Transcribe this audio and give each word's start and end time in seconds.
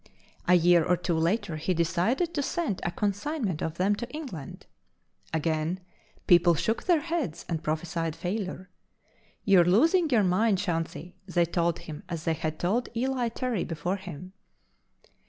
A 0.47 0.55
year 0.55 0.83
or 0.83 0.97
two 0.97 1.13
later, 1.13 1.57
he 1.57 1.75
decided 1.75 2.33
to 2.33 2.41
send 2.41 2.81
a 2.83 2.89
consignment 2.89 3.61
of 3.61 3.77
them 3.77 3.93
to 3.97 4.09
England. 4.09 4.65
Again, 5.31 5.79
people 6.25 6.55
shook 6.55 6.85
their 6.85 7.01
heads 7.01 7.45
and 7.47 7.61
prophesied 7.61 8.15
failure. 8.15 8.71
"You're 9.45 9.63
losing 9.63 10.09
your 10.09 10.23
mind, 10.23 10.57
Chauncey," 10.57 11.17
they 11.27 11.45
told 11.45 11.77
him 11.77 12.01
as 12.09 12.23
they 12.23 12.33
had 12.33 12.57
told 12.57 12.89
Eli 12.95 13.29
Terry 13.29 13.63
before 13.63 13.97
him. 13.97 14.33